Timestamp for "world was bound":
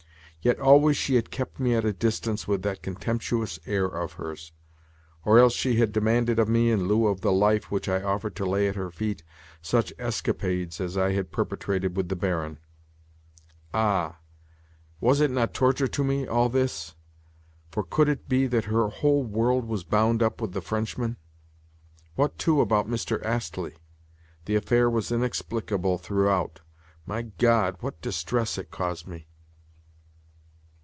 19.23-20.23